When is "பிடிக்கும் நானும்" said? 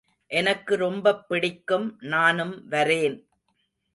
1.27-2.69